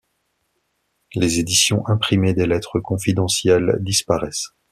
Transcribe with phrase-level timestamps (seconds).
[1.13, 4.49] Les éditions imprimées des lettres confidentielles disparaissent.